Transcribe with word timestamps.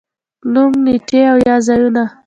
نوم، 0.53 0.71
نېټې 0.85 1.21
او 1.31 1.37
یا 1.47 1.55
ځايونه 1.65 2.03